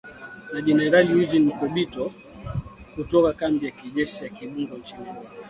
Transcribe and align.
Na 0.51 0.59
Generali 0.67 1.11
Eugene 1.13 1.47
Nkubito, 1.55 2.05
kutoka 2.95 3.29
kambi 3.39 3.65
ya 3.65 3.71
kijeshi 3.71 4.17
ya 4.23 4.29
Kibungo 4.29 4.75
nchini 4.77 5.03
Rwanda''. 5.03 5.29